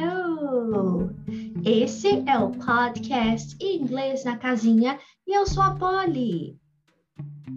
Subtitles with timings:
[0.00, 1.10] Hello!
[1.64, 6.56] Esse é o podcast Inglês na Casinha e eu sou a Polly.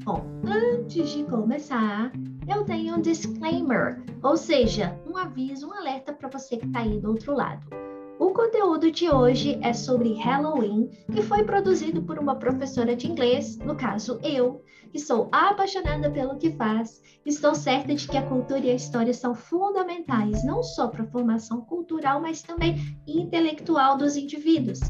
[0.04, 2.12] Bom, antes de começar,
[2.50, 7.00] eu tenho um disclaimer, ou seja, um aviso, um alerta para você que está aí
[7.00, 7.64] do outro lado.
[8.22, 13.58] O conteúdo de hoje é sobre Halloween e foi produzido por uma professora de inglês,
[13.58, 14.62] no caso eu,
[14.92, 17.02] que sou apaixonada pelo que faz.
[17.26, 21.08] Estou certa de que a cultura e a história são fundamentais não só para a
[21.08, 24.82] formação cultural, mas também intelectual dos indivíduos.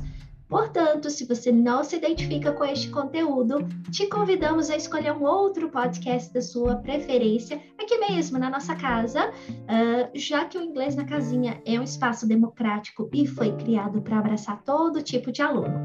[0.52, 5.70] Portanto, se você não se identifica com este conteúdo, te convidamos a escolher um outro
[5.70, 11.06] podcast da sua preferência, aqui mesmo na nossa casa, uh, já que o Inglês na
[11.06, 15.80] Casinha é um espaço democrático e foi criado para abraçar todo tipo de aluno.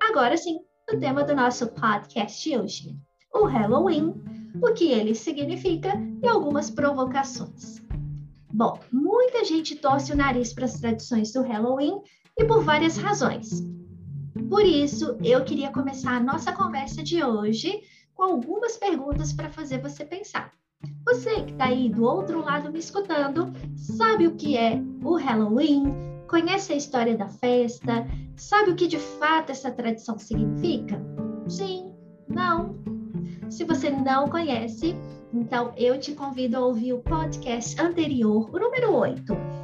[0.00, 2.96] Agora sim, o tema do nosso podcast de hoje:
[3.34, 4.14] o Halloween,
[4.62, 7.82] o que ele significa e algumas provocações.
[8.52, 12.02] Bom, muita gente torce o nariz para as tradições do Halloween
[12.38, 13.62] e por várias razões.
[14.48, 17.80] Por isso, eu queria começar a nossa conversa de hoje
[18.14, 20.52] com algumas perguntas para fazer você pensar.
[21.06, 25.84] Você que está aí do outro lado me escutando, sabe o que é o Halloween?
[26.28, 28.06] Conhece a história da festa?
[28.36, 31.00] Sabe o que de fato essa tradição significa?
[31.48, 31.94] Sim?
[32.28, 32.76] Não?
[33.48, 34.96] Se você não conhece,
[35.32, 39.62] então eu te convido a ouvir o podcast anterior, o número 8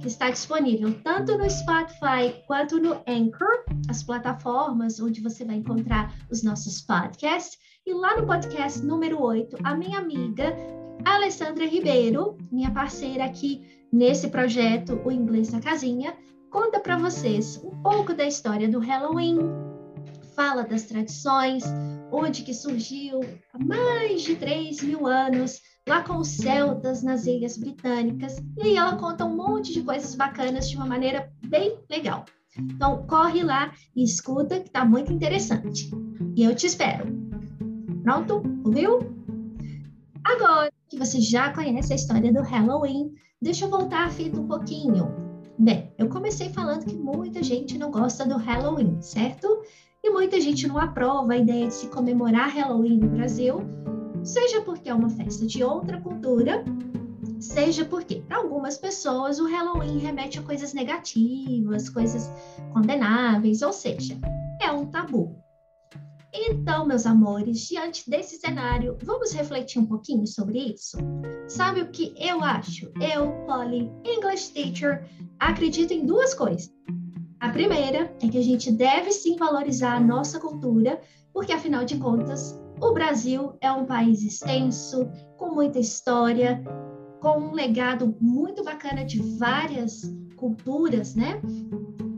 [0.00, 6.14] que está disponível tanto no Spotify quanto no Anchor, as plataformas onde você vai encontrar
[6.30, 7.58] os nossos podcasts.
[7.86, 10.56] E lá no podcast número 8, a minha amiga
[11.04, 13.62] Alessandra Ribeiro, minha parceira aqui
[13.92, 16.16] nesse projeto O Inglês na Casinha,
[16.50, 19.38] conta para vocês um pouco da história do Halloween,
[20.34, 21.64] fala das tradições,
[22.12, 23.20] onde que surgiu
[23.52, 28.38] há mais de 3 mil anos, lá com os celtas nas Ilhas Britânicas.
[28.58, 32.24] E aí ela conta um monte de coisas bacanas de uma maneira bem legal.
[32.58, 35.90] Então, corre lá e escuta, que está muito interessante.
[36.36, 37.06] E eu te espero.
[38.02, 38.42] Pronto?
[38.64, 38.98] Ouviu?
[40.24, 44.46] Agora que você já conhece a história do Halloween, deixa eu voltar a fita um
[44.46, 45.08] pouquinho.
[45.58, 49.62] Bem, eu comecei falando que muita gente não gosta do Halloween, certo?
[50.02, 53.60] E muita gente não aprova a ideia de se comemorar Halloween no Brasil,
[54.24, 56.64] seja porque é uma festa de outra cultura,
[57.38, 62.30] seja porque, para algumas pessoas, o Halloween remete a coisas negativas, coisas
[62.72, 64.18] condenáveis, ou seja,
[64.62, 65.36] é um tabu.
[66.32, 70.96] Então, meus amores, diante desse cenário, vamos refletir um pouquinho sobre isso?
[71.48, 72.90] Sabe o que eu acho?
[73.00, 75.04] Eu, Polly, English teacher,
[75.40, 76.72] acredito em duas coisas.
[77.40, 81.00] A primeira é que a gente deve sim valorizar a nossa cultura,
[81.32, 85.08] porque afinal de contas, o Brasil é um país extenso,
[85.38, 86.62] com muita história,
[87.18, 90.02] com um legado muito bacana de várias
[90.36, 91.40] culturas, né?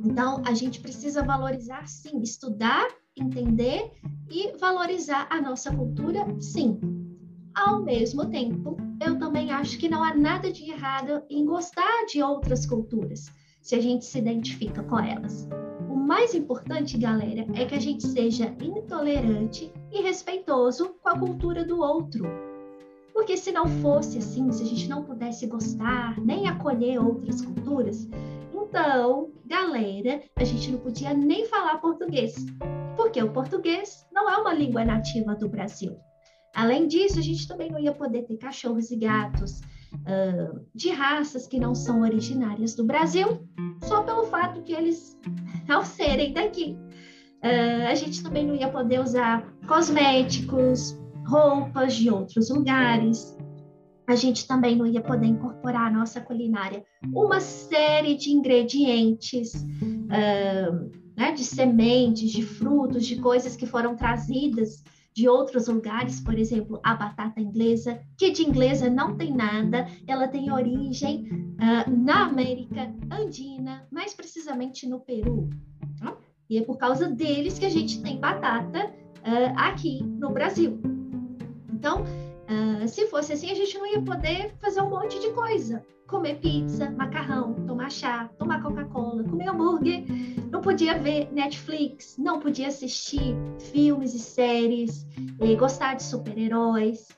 [0.05, 3.93] Então, a gente precisa valorizar, sim, estudar, entender
[4.28, 6.81] e valorizar a nossa cultura, sim.
[7.55, 12.21] Ao mesmo tempo, eu também acho que não há nada de errado em gostar de
[12.21, 13.31] outras culturas,
[13.62, 15.49] se a gente se identifica com elas
[16.12, 21.81] mais importante, galera, é que a gente seja intolerante e respeitoso com a cultura do
[21.81, 22.25] outro.
[23.15, 28.06] Porque se não fosse assim, se a gente não pudesse gostar nem acolher outras culturas,
[28.53, 32.34] então, galera, a gente não podia nem falar português.
[32.94, 35.97] Porque o português não é uma língua nativa do Brasil.
[36.55, 39.62] Além disso, a gente também não ia poder ter cachorros e gatos
[39.94, 43.47] uh, de raças que não são originárias do Brasil,
[43.82, 45.19] só pelo fato de eles
[45.69, 46.76] não serem daqui.
[47.44, 53.36] Uh, a gente também não ia poder usar cosméticos, roupas de outros lugares.
[54.06, 60.91] A gente também não ia poder incorporar à nossa culinária uma série de ingredientes, uh,
[61.16, 64.82] né, de sementes, de frutos, de coisas que foram trazidas
[65.14, 70.26] de outros lugares, por exemplo, a batata inglesa, que de inglesa não tem nada, ela
[70.29, 75.50] tem origem uh, na América Andina, mais precisamente no Peru.
[76.00, 76.17] Tá?
[76.49, 80.81] E é por causa deles que a gente tem batata uh, aqui no Brasil.
[81.73, 82.05] Então,
[82.84, 85.84] uh, se fosse assim, a gente não ia poder fazer um monte de coisa.
[86.06, 90.05] Comer pizza, macarrão, tomar chá, tomar Coca-Cola, comer hambúrguer
[90.52, 93.34] não podia ver Netflix, não podia assistir
[93.73, 95.06] filmes e séries,
[95.40, 97.08] eh, gostar de super-heróis.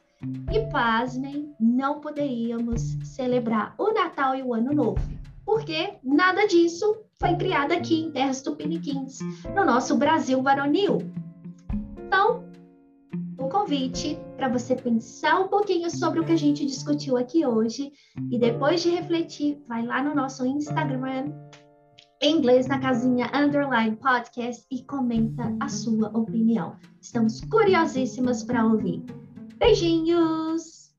[0.53, 5.03] E pasmem, não poderíamos celebrar o Natal e o Ano Novo,
[5.45, 9.19] porque nada disso foi criado aqui em terras tupiniquins,
[9.55, 10.99] no nosso Brasil varonil.
[12.07, 12.45] Então,
[13.55, 17.93] convite para você pensar um pouquinho sobre o que a gente discutiu aqui hoje
[18.29, 21.33] e depois de refletir, vai lá no nosso Instagram
[22.21, 26.75] em inglês na casinha underline podcast e comenta a sua opinião.
[27.01, 29.05] Estamos curiosíssimas para ouvir.
[29.57, 30.93] Beijinhos!